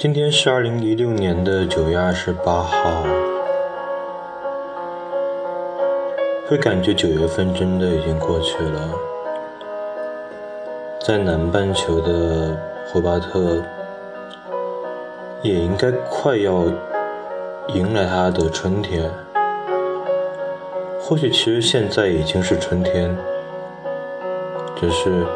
[0.00, 3.02] 今天是二零一六年的九月二十八号，
[6.46, 8.94] 会感觉九月份真的已经过去了。
[11.04, 12.56] 在南半球的
[12.86, 13.60] 霍巴特，
[15.42, 16.62] 也应该快要
[17.74, 19.10] 迎来它的春天。
[21.00, 23.18] 或许其实现在已经是春天，
[24.76, 25.26] 只是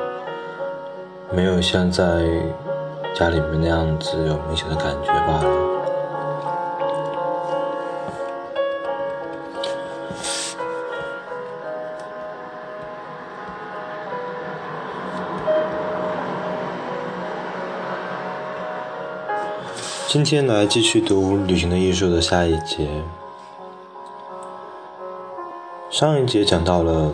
[1.33, 2.05] 没有像在。
[3.15, 5.73] 家里面那样子有明显的感觉罢了。
[20.09, 23.03] 今天来继续读《旅行的艺术》的下一节。
[25.91, 27.13] 上一节讲到了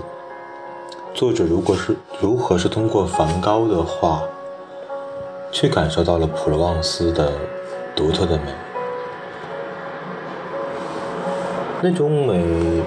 [1.12, 4.22] 作者如果是如何是通过梵高的画。
[5.61, 7.33] 却感受到了普罗旺斯的
[7.97, 8.45] 独特的美，
[11.83, 12.81] 那种美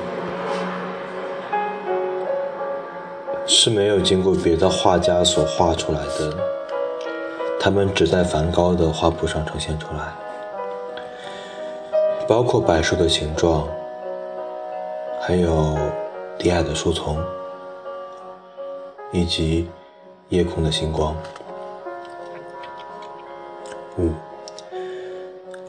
[3.45, 6.33] 是没有经过别的画家所画出来的，
[7.59, 10.13] 他们只在梵高的画布上呈现出来，
[12.25, 13.67] 包括柏树的形状，
[15.19, 15.77] 还有
[16.37, 17.21] 低矮的树丛，
[19.11, 19.69] 以及
[20.29, 21.13] 夜空的星光。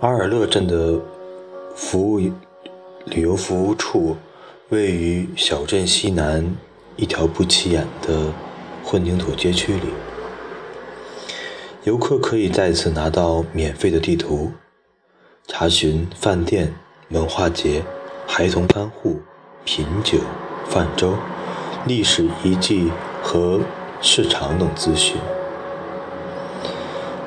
[0.02, 1.00] 阿尔勒镇的
[1.76, 2.18] 服务
[3.04, 4.16] 旅游服务处
[4.70, 6.56] 位于小镇西南
[6.96, 8.32] 一条不起眼的
[8.82, 9.90] 混凝土街区里。
[11.84, 14.50] 游客可以在此拿到免费的地图，
[15.46, 16.74] 查询饭店、
[17.10, 17.84] 文化节、
[18.26, 19.20] 孩童看护、
[19.64, 20.18] 品酒、
[20.68, 21.14] 泛舟、
[21.86, 22.90] 历史遗迹
[23.22, 23.60] 和
[24.00, 25.16] 市场等资讯。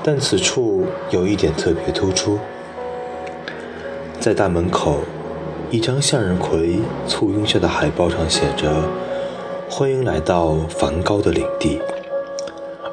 [0.04, 2.38] 但此处有一点特别突出，
[4.26, 5.02] 在大门口，
[5.70, 8.74] 一张向日葵簇拥下的海报上写着
[9.70, 11.80] “欢迎来到梵高的领地”，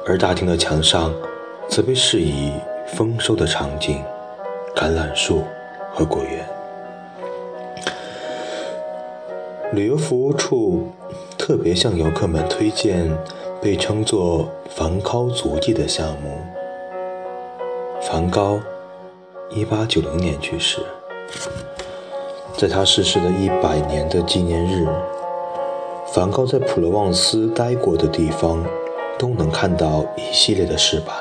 [0.05, 1.11] 而大厅的墙上
[1.67, 2.51] 则被饰以
[2.95, 3.99] 丰收的场景、
[4.75, 5.41] 橄榄树
[5.91, 6.47] 和果园。
[9.71, 10.91] 旅游服务处
[11.35, 13.11] 特别向游客们推荐
[13.59, 16.37] 被称作“梵高足迹”的项目。
[17.99, 18.59] 梵高，
[19.49, 20.79] 一八九零年去世。
[22.57, 24.87] 在他逝世的一百年的纪念日，
[26.13, 28.63] 梵高在普罗旺斯待过的地方，
[29.17, 31.15] 都能看到一系列的饰板。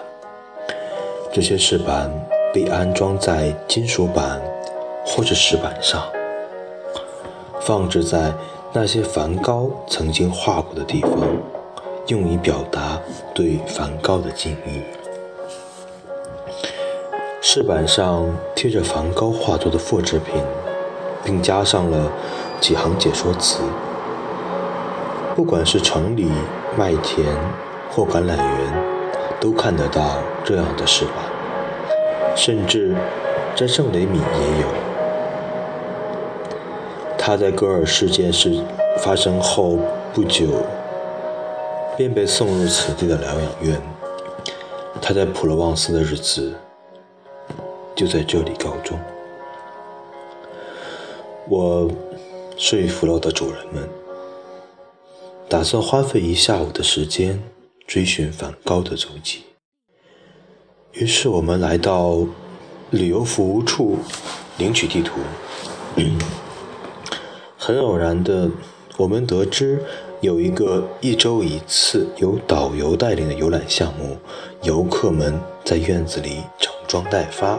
[1.33, 2.11] 这些饰板
[2.53, 4.41] 被安装在金属板
[5.05, 6.03] 或者石板上，
[7.61, 8.33] 放置在
[8.73, 11.11] 那些梵高曾经画过的地方，
[12.09, 13.01] 用以表达
[13.35, 14.83] 对梵高的敬意。
[17.45, 20.41] 饰板上贴着梵高画作的复制品，
[21.25, 22.09] 并加上了
[22.61, 23.65] 几行解说词。
[25.35, 26.31] 不管是城里、
[26.79, 27.27] 麦田
[27.91, 28.85] 或橄榄园，
[29.41, 32.95] 都看得到这样的饰板，甚至
[33.57, 34.69] 在圣雷米也有。
[37.19, 38.63] 他在戈尔事件事
[38.99, 39.81] 发生后
[40.15, 40.47] 不久，
[41.97, 43.83] 便被送入此地的疗养院。
[45.01, 46.53] 他在普罗旺斯的日子。
[47.95, 48.99] 就在这里告终。
[51.49, 51.91] 我
[52.57, 53.89] 说服了我的主人们，
[55.49, 57.43] 打算花费一下午的时间
[57.87, 59.43] 追寻梵高的足迹。
[60.93, 62.27] 于是我们来到
[62.91, 63.99] 旅游服务处
[64.59, 65.21] 领取地图。
[67.59, 68.51] 很偶然的，
[68.97, 69.85] 我们得知
[70.21, 74.17] 有一个一周一次由导游带领的游览项目，
[74.63, 77.59] 游客们在院子里整装待发。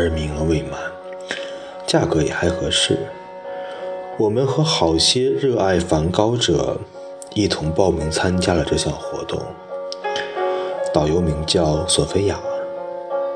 [0.00, 0.80] 而名额未满，
[1.86, 2.96] 价格也还合适。
[4.16, 6.78] 我们和好些热爱梵高者
[7.34, 9.38] 一同报名参加了这项活动。
[10.90, 12.40] 导游名叫索菲亚，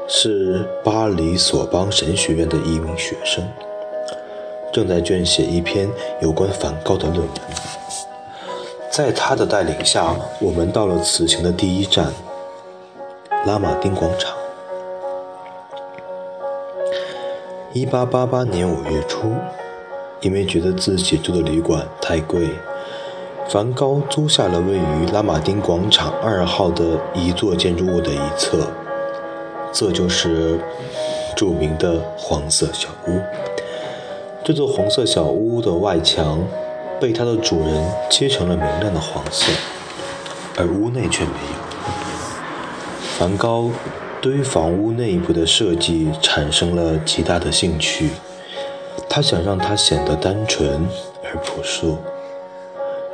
[0.08, 3.46] 是巴黎索邦神学院的一名学生，
[4.72, 5.86] 正在撰写一篇
[6.22, 7.28] 有关梵高的论文。
[8.90, 12.10] 在他的带领下，我们到了此行的第一站——
[13.46, 14.33] 拉马丁广场。
[17.74, 19.34] 一八八八年五月初，
[20.20, 22.48] 因为觉得自己住的旅馆太贵，
[23.48, 28.68] 梵高租下了位于拉马丁广场二号的一座建筑物的一侧，
[29.72, 30.60] 这就是
[31.34, 33.20] 著名的黄色小屋。
[34.44, 36.46] 这座红色小屋的外墙
[37.00, 39.52] 被它的主人漆成了明亮的黄色，
[40.56, 41.58] 而屋内却没有。
[43.18, 43.68] 梵高
[44.24, 48.08] 对于房屋内部的设计产生了极大的兴趣。
[49.06, 50.88] 他想让它显得单纯
[51.22, 51.98] 而朴素，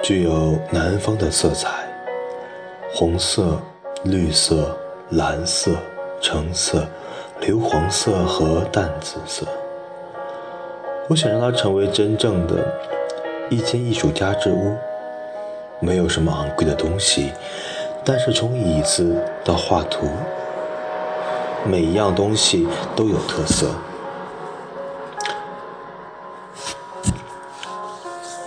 [0.01, 1.69] 具有南方的色彩：
[2.95, 3.61] 红色、
[4.05, 4.79] 绿色、
[5.11, 5.73] 蓝色、
[6.21, 6.87] 橙色、
[7.41, 9.45] 硫黄色和淡紫色。
[11.09, 12.55] 我想让它成为真正的
[13.49, 14.77] 一间艺术家之屋，
[15.81, 17.33] 没有什么昂贵的东西，
[18.05, 20.07] 但是从椅子到画图，
[21.67, 22.67] 每一样东西
[22.97, 23.75] 都有特色。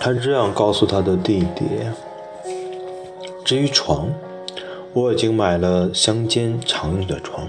[0.00, 1.64] 他这样告诉他的弟弟。
[3.44, 4.10] 至于床，
[4.92, 7.48] 我已经买了乡间常用的床，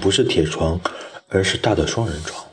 [0.00, 0.80] 不是铁床，
[1.28, 2.44] 而是大的双人床。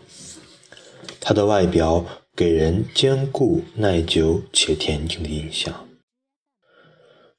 [1.19, 2.05] 它的外表
[2.35, 5.73] 给人坚固、耐久且恬静的印象。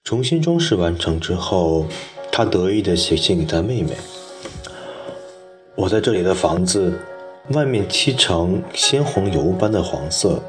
[0.04, 1.86] 重新装饰完成之后，
[2.32, 3.90] 他得意地写信给他妹妹
[5.76, 6.98] ：“我在这里的房子，
[7.50, 10.40] 外面漆成鲜红油般的黄色。”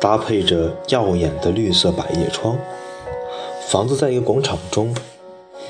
[0.00, 2.58] 搭配着耀眼的绿色百叶窗，
[3.68, 4.92] 房子在一个广场中，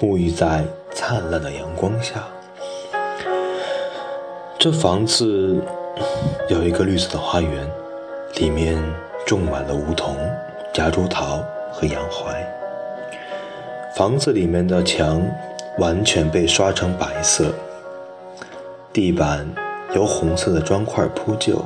[0.01, 0.65] 沐浴在
[0.95, 2.27] 灿烂的阳光下。
[4.59, 5.63] 这房子
[6.49, 7.71] 有一个绿色的花园，
[8.37, 8.83] 里面
[9.27, 10.17] 种满了梧桐、
[10.73, 12.62] 夹竹桃和洋槐。
[13.95, 15.23] 房子里面的墙
[15.77, 17.53] 完全被刷成白色，
[18.91, 19.47] 地板
[19.95, 21.63] 由红色的砖块铺就。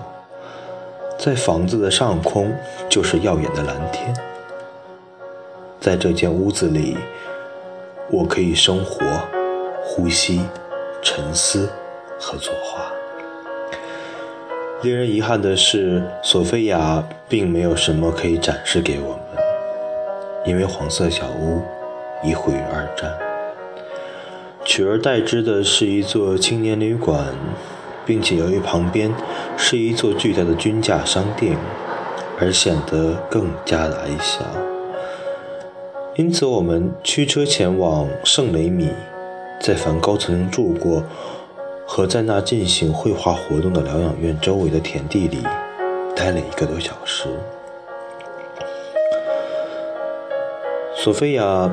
[1.17, 2.53] 在房子的上空
[2.89, 4.13] 就是耀眼的蓝天。
[5.81, 6.97] 在这间屋子里，
[8.11, 9.07] 我可以生活、
[9.85, 10.41] 呼吸、
[11.01, 11.71] 沉思
[12.19, 12.93] 和作画。
[14.83, 19.45] 令人遗憾的是，索菲亚并没有什么可以展示给我们，
[20.45, 21.63] 因为黄色小屋
[22.23, 23.13] 已毁于二战，
[24.65, 27.27] 取而代之的是一座青年旅馆。
[28.07, 29.13] 并且由于旁边
[29.57, 31.59] 是一座巨大的军价商店，
[32.39, 34.45] 而显得更加的矮小。
[36.15, 38.91] 因此，我们驱车前往圣雷米，
[39.61, 41.03] 在梵高曾经住过
[41.85, 45.39] 和在那进行绘画活动的疗养院周围的田地里，
[46.15, 47.25] 待了一个多小时。
[51.07, 51.71] 索菲亚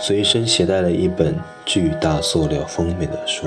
[0.00, 3.46] 随身携带了一本巨大塑料封面的书。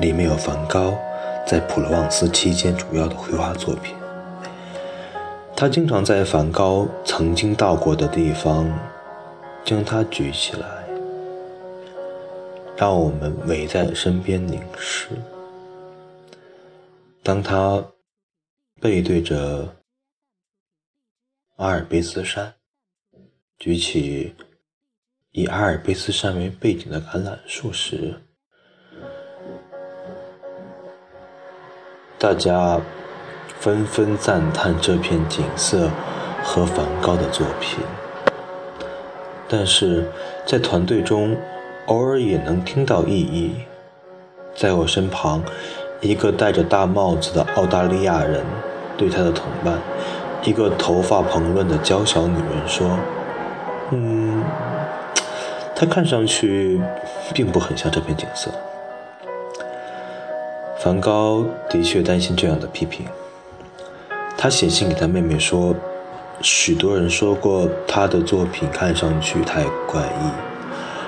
[0.00, 0.98] 里面有梵高
[1.46, 3.94] 在普罗旺斯期间主要的绘画作品。
[5.56, 8.68] 他经常在梵高曾经到过的地方
[9.64, 10.66] 将它举起来，
[12.76, 15.10] 让我们围在身边凝视。
[17.22, 17.80] 当他
[18.80, 19.68] 背对着
[21.58, 22.52] 阿尔卑斯山，
[23.60, 24.34] 举起
[25.32, 28.14] 以阿尔卑斯山为背景的橄榄树时，
[32.18, 32.80] 大家
[33.58, 35.90] 纷纷赞叹这片景色
[36.42, 37.80] 和梵高的作品，
[39.46, 40.10] 但是
[40.46, 41.36] 在团队中，
[41.84, 43.56] 偶尔也能听到异议。
[44.56, 45.44] 在我身旁，
[46.00, 48.42] 一个戴着大帽子的澳大利亚人
[48.96, 49.78] 对他的同伴，
[50.44, 52.98] 一个头发蓬乱的娇小女人说
[53.90, 54.42] ：“嗯，
[55.74, 56.80] 他看上去
[57.34, 58.50] 并不很像这片景色。”
[60.78, 63.04] 梵高的确担心这样的批评。
[64.38, 65.74] 他写信给他妹妹说
[66.40, 70.30] ：“许多人说过他的作品看上去太怪异，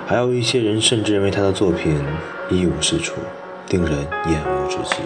[0.06, 1.98] 还有一些人甚至认为他的作品
[2.50, 3.14] 一无是处，
[3.70, 4.96] 令人厌恶至极。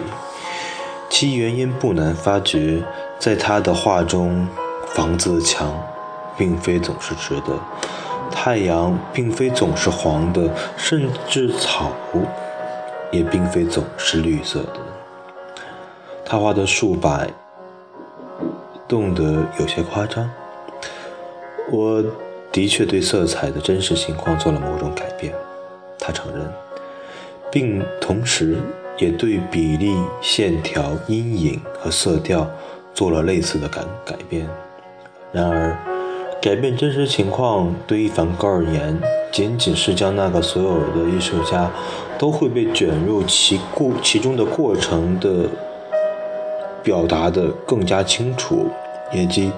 [1.09, 2.83] 其原因不难发觉，
[3.17, 4.45] 在他的画中，
[4.87, 5.81] 房子的墙
[6.37, 7.59] 并非总是直的，
[8.31, 11.91] 太阳并非总是黄的，甚至草。”
[13.09, 14.79] 也并非总是绿色的。
[16.25, 17.25] 他画的树柏
[18.85, 20.29] 动得有些夸张。
[21.71, 22.03] 我
[22.51, 25.33] 的确对色彩的真实情况做了某种改变，
[25.97, 26.45] 他承认，
[27.49, 28.57] 并同时
[28.97, 32.45] 也对比例、线条、阴影和色调
[32.93, 34.45] 做了类似的改改变。
[35.31, 35.77] 然而，
[36.47, 38.97] 改变真实情况对于梵高而言，
[39.33, 41.69] 仅仅是将那个所有的艺术家。
[42.17, 45.47] 都会被卷入其过其中的过程的
[46.81, 48.71] 表达的更加清楚，
[49.13, 49.51] 以及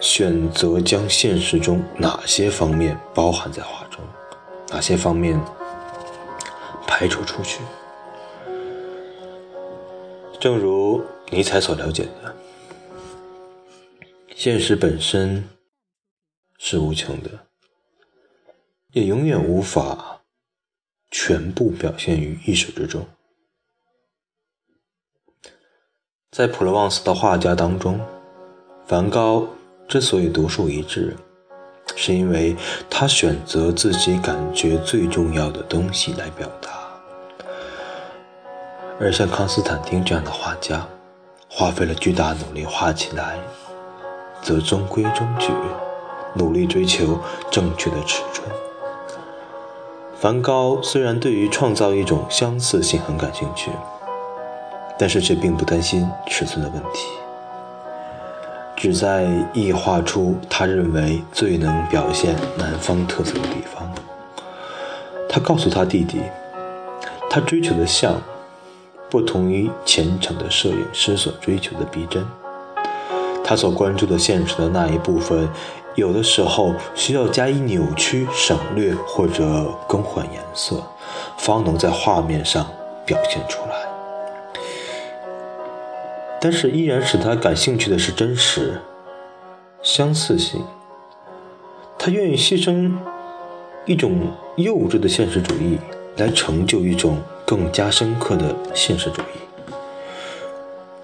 [0.00, 4.00] 选择将现实中哪些方面包含在画中，
[4.70, 5.38] 哪些方面
[6.86, 7.60] 排除出去。
[10.40, 12.34] 正如尼采所了解的，
[14.34, 15.44] 现实本身
[16.64, 17.28] 是无穷的，
[18.92, 20.20] 也永远无法。
[21.10, 23.04] 全部表现于一手之中。
[26.30, 28.00] 在普罗旺斯的画家当中，
[28.86, 29.46] 梵高
[29.86, 31.14] 之所以独树一帜，
[31.96, 32.56] 是因为
[32.88, 36.88] 他选择自己感觉最重要的东西来表达。
[38.98, 40.88] 而像康斯坦丁这样的画家，
[41.50, 43.38] 花费了巨大努力画起来，
[44.40, 45.52] 则中规中矩，
[46.34, 47.18] 努力追求
[47.50, 48.48] 正确的尺寸。
[50.18, 53.70] 梵高虽然对于创造一种相似性很感兴趣。
[54.98, 57.08] 但是却并不担心尺寸的问题，
[58.76, 63.90] 只在意画出他认为最能表现南方特色的地方。
[65.28, 66.20] 他告诉他弟弟，
[67.28, 68.14] 他追求的像，
[69.10, 72.24] 不同于虔诚的摄影师所追求的逼真。
[73.42, 75.48] 他所关注的现实的那一部分，
[75.94, 80.82] 有的时候需要加以扭曲、省略或者更换颜色，
[81.38, 82.66] 方能在画面上
[83.04, 83.76] 表现出来。
[86.40, 88.80] 但是，依然使他感兴趣的是真实、
[89.82, 90.64] 相似性。
[91.98, 92.90] 他愿意牺牲
[93.84, 95.78] 一种幼稚的现实主义，
[96.16, 99.51] 来成就一种更加深刻的现实主义。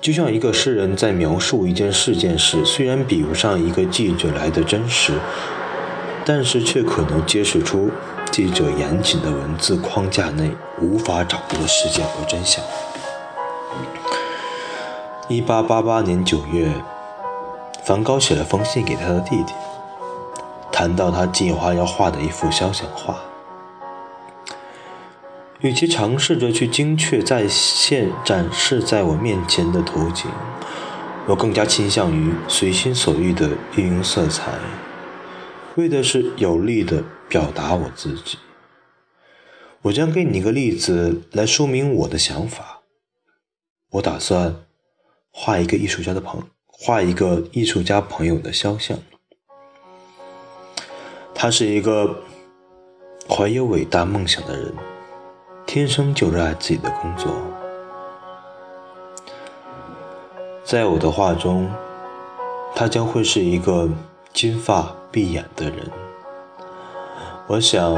[0.00, 5.12] 就像一个诗人在描述一件事件时，虽然比不上一个记者来的真实，
[6.24, 7.90] 但是却可能揭示出
[8.30, 10.50] 记者严谨的文字框架内
[10.80, 12.64] 无法掌握的事件和真相。
[15.28, 16.72] 一八八八年九月，
[17.82, 19.52] 梵高写了封信给他的弟弟，
[20.70, 23.18] 谈到他计划要画的一幅肖像画。
[25.60, 30.30] 与其尝试着去精确再现展示在我面前的图景，
[31.26, 34.58] 我更加倾向于随心所欲地运用色彩，
[35.76, 38.38] 为的是有力地表达我自己。
[39.82, 42.80] 我将给你一个例子来说明我的想法。
[43.90, 44.56] 我打算。
[45.30, 48.98] 画一个艺术家的朋，画一个艺术家朋友的肖像。
[51.32, 52.24] 他是一个
[53.28, 54.74] 怀有伟大梦想的人，
[55.68, 57.30] 天生就热爱自己的工作。
[60.64, 61.70] 在我的画中，
[62.74, 63.86] 他将会是一个
[64.32, 65.90] 金发碧眼的人。
[67.46, 67.94] 我想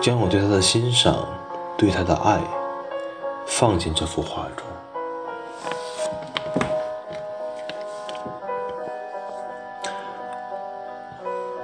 [0.00, 1.26] 将我对他的欣赏，
[1.76, 2.40] 对他的爱，
[3.44, 4.64] 放进这幅画中。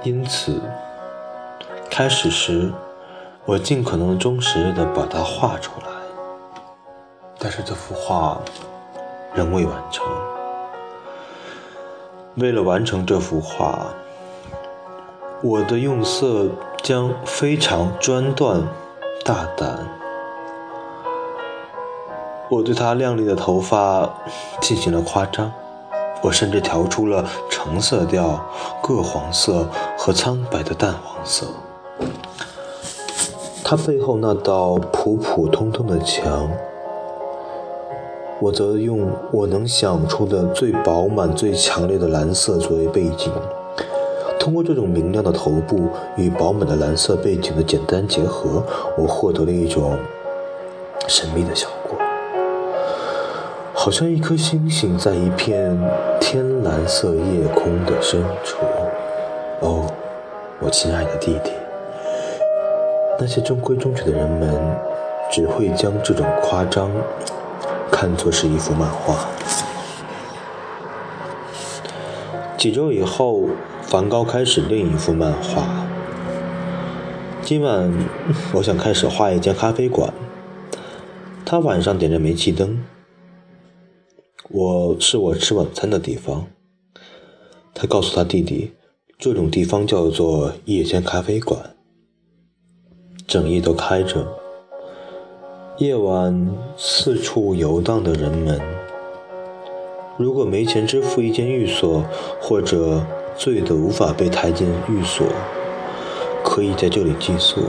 [0.03, 0.61] 因此，
[1.89, 2.73] 开始时
[3.47, 5.87] 我尽可能忠实地把它画出来，
[7.37, 8.41] 但是这幅画
[9.35, 10.03] 仍未完成。
[12.37, 13.85] 为了完成这幅画，
[15.43, 16.47] 我的用色
[16.81, 18.63] 将非常专断、
[19.23, 19.77] 大胆。
[22.49, 24.09] 我对他亮丽的头发
[24.59, 25.51] 进行了夸张。
[26.23, 28.43] 我甚至调出了橙色调、
[28.81, 31.45] 铬黄色和苍白的淡黄色。
[33.67, 36.47] 它背后那道普普通通的墙，
[38.39, 43.33] 我则用我能想出的最饱满、最强烈的蓝色作为背景。
[44.39, 48.61] 通过这种明亮的头部与饱满的蓝色背景的简单结合，
[48.99, 49.97] 我获得了一种
[51.07, 51.97] 神秘的效果。
[53.73, 55.75] 好像一颗星星在一片
[56.21, 58.57] 天蓝色夜空的深处。
[59.61, 59.91] 哦，
[60.59, 61.49] 我亲爱的弟弟，
[63.17, 64.77] 那些中规中矩的人们
[65.31, 66.91] 只会将这种夸张
[67.91, 69.29] 看作是一幅漫画。
[72.57, 73.47] 几周以后，
[73.83, 75.87] 梵高开始另一幅漫画。
[77.41, 77.93] 今晚，
[78.53, 80.13] 我想开始画一间咖啡馆。
[81.45, 82.83] 他晚上点着煤气灯。
[84.49, 86.47] 我是我吃晚餐的地方。
[87.73, 88.73] 他告诉他弟弟，
[89.17, 91.74] 这种地方叫做夜间咖啡馆，
[93.27, 94.25] 整夜都开着。
[95.77, 98.61] 夜晚四处游荡的人们，
[100.17, 102.03] 如果没钱支付一间寓所，
[102.41, 103.01] 或者
[103.37, 105.25] 醉得无法被抬进寓所，
[106.43, 107.63] 可以在这里寄宿。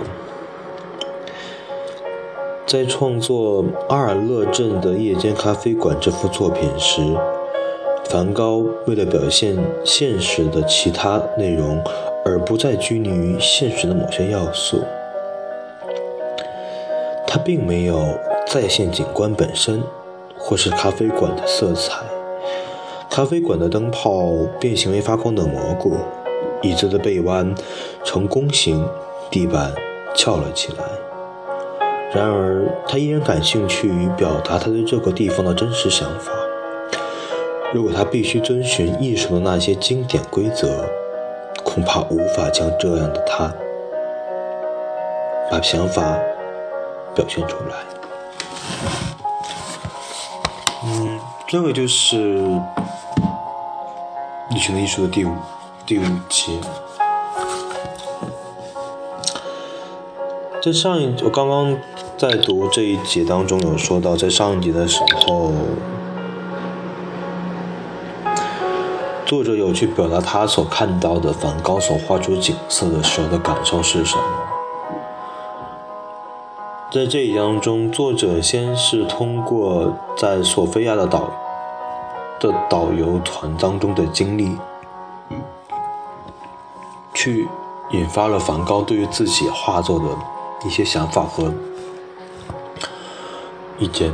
[2.66, 7.00] 在创作《阿尔勒镇的夜间咖啡馆》这幅作品时，
[8.04, 11.82] 梵高为了表现现实的其他内容，
[12.24, 14.80] 而不再拘泥于现实的某些要素。
[17.36, 19.82] 他并没有再现景观本身，
[20.38, 22.02] 或是咖啡馆的色彩。
[23.10, 25.98] 咖啡馆的灯泡变形为发光的蘑菇，
[26.62, 27.54] 椅子的背弯
[28.02, 28.82] 呈弓形，
[29.30, 29.70] 地板
[30.14, 30.84] 翘了起来。
[32.14, 36.32] 然而，他依然感兴趣于表达他对这个地方的真实想法。
[37.74, 40.86] 如果他必须遵循艺术的那些经典规则，
[41.62, 43.52] 恐怕无法将这样的他
[45.50, 46.18] 把想法
[47.16, 47.74] 表现出来。
[50.84, 51.18] 嗯，
[51.48, 52.16] 这个就是
[54.50, 55.32] 《旅行的艺术》的第五
[55.86, 56.52] 第五节。
[60.62, 61.76] 在上一，我刚刚
[62.18, 65.52] 在读这一节当中有说到，在上一节的时候，
[69.24, 74.24] 作者有去表达他所看到的梵高所画出景色的时候的感受是什么。
[76.96, 81.30] 在这一章中，作者先是通过在索菲亚的导
[82.40, 84.56] 的导游团当中的经历，
[87.12, 87.46] 去
[87.90, 90.06] 引发了梵高对于自己画作的。
[90.66, 91.52] 一些想法和
[93.78, 94.10] 意见，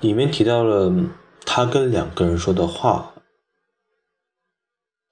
[0.00, 0.90] 里面提到了
[1.44, 3.10] 他跟两个人说的话。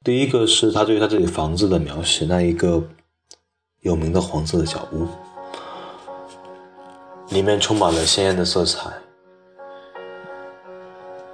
[0.05, 2.83] 第一个是他对于他自己房子的描写，那一个
[3.81, 5.07] 有名的黄色的小屋，
[7.31, 8.91] 里面充满了鲜艳的色彩。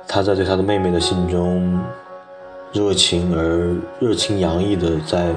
[0.08, 1.80] 他在对他的妹妹的信中。
[2.72, 5.32] 热情而热情洋溢的在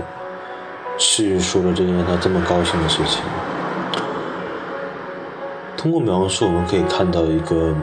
[0.98, 3.22] 叙述了这件让他这么高兴的事情。
[5.78, 7.76] 通过描述，我们可以看到一个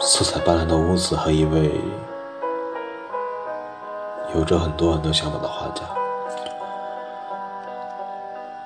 [0.00, 1.70] 色彩斑斓的屋子和一位
[4.34, 5.82] 有着很多很多想法的画家。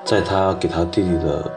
[0.04, 1.50] 在他给他弟弟的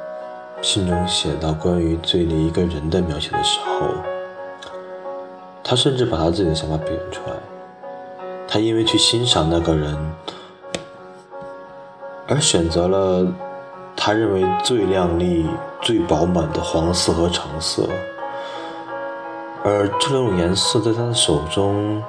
[0.61, 3.87] 信中写到关于醉里一个人的描写的时候，
[5.63, 7.35] 他甚至把他自己的想法表现出来。
[8.47, 9.97] 他因为去欣赏那个人，
[12.27, 13.27] 而选择了
[13.97, 15.49] 他认为最亮丽、
[15.81, 17.89] 最饱满的黄色和橙色，
[19.63, 22.01] 而这两种颜色在他的手中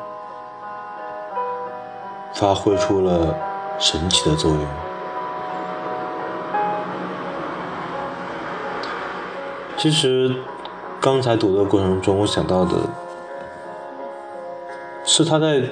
[2.36, 3.34] 发挥出了
[3.78, 4.60] 神奇的作用。
[9.76, 10.34] 其实，
[11.00, 12.72] 刚才读的过程中，我想到的
[15.04, 15.62] 是他在。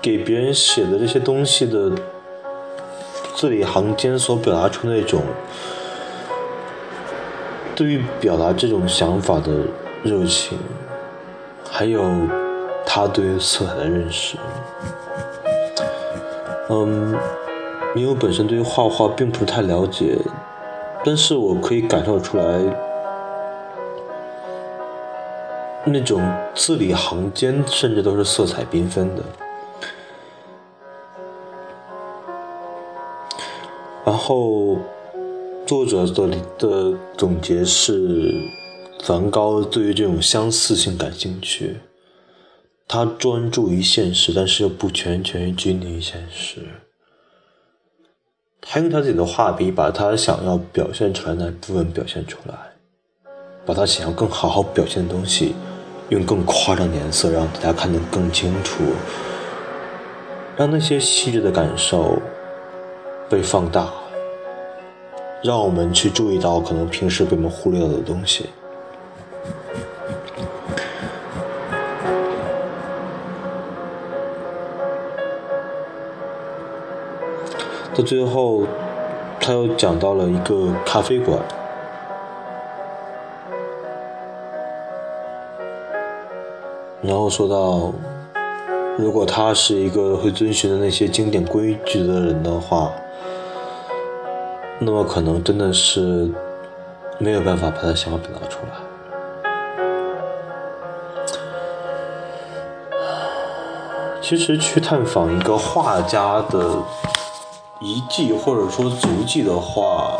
[0.00, 1.92] 给别人写的这些东西的
[3.36, 5.22] 字里行间所表达出那种
[7.76, 9.52] 对于表达这种想法的
[10.02, 10.58] 热情，
[11.70, 12.02] 还有
[12.94, 14.36] 他对于色彩的认识。
[16.68, 17.18] 嗯，
[17.96, 20.18] 因为我本身对于画画并不是太了解，
[21.02, 22.44] 但是我可以感受出来
[25.86, 26.20] 那种
[26.54, 29.22] 字里行间甚至都是色彩缤纷的。
[34.04, 34.76] 然后，
[35.64, 36.28] 作者的
[36.58, 38.34] 的总结是：
[39.02, 41.80] 梵高对于这种相似性感兴趣，
[42.86, 46.60] 他专注于现实，但是又不全全拘泥于现实。
[48.60, 52.54] 他用他自己的画笔，把他想要表现出来那部分表现出来，
[53.64, 55.54] 把他想要更好好表现的东西，
[56.10, 58.84] 用更夸张的颜色让大家看得更清楚，
[60.56, 62.20] 让那些细致的感受。
[63.30, 63.90] 被放大，
[65.42, 68.44] 让我们去注意到可能平时被我们忽略了的东西。
[77.94, 78.62] 到最后，
[79.40, 81.38] 他又讲到了一个咖啡馆，
[87.02, 87.92] 然后说到，
[88.96, 92.90] 如果他是一个会遵循的那些经典规矩的人的话。
[94.84, 96.28] 那么可能真的是
[97.18, 98.72] 没有办法把他想法表达出来。
[104.20, 106.82] 其实去探访一个画家的
[107.82, 110.16] 遗迹或者说足迹的话，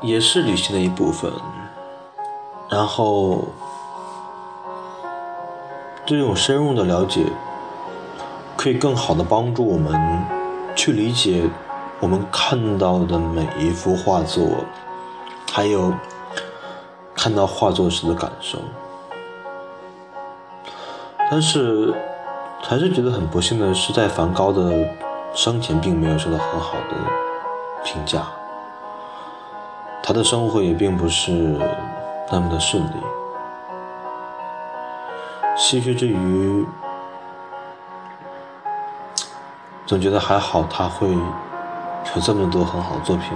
[0.00, 1.30] 也是旅行的一部分。
[2.68, 3.44] 然后
[6.06, 7.26] 这种深入的了解。
[8.54, 10.24] 可以更好的帮助我们
[10.76, 11.42] 去理解
[11.98, 14.46] 我们看到的每一幅画作，
[15.50, 15.92] 还有
[17.12, 18.60] 看到画作时的感受。
[21.28, 21.92] 但是
[22.62, 24.72] 还是觉得很不幸的是，在梵高的
[25.34, 26.96] 生前并没有受到很好的
[27.84, 28.22] 评价，
[30.02, 31.58] 他的生活也并不是
[32.30, 32.96] 那么的顺利。
[35.56, 36.64] 唏嘘之余。
[39.84, 43.26] 总觉得还好他会有这么多很好的作品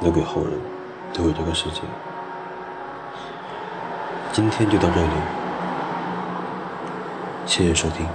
[0.00, 0.52] 留给后人，
[1.14, 1.80] 留给这个世界。
[4.30, 5.08] 今天就到这里，
[7.46, 8.06] 谢谢收听。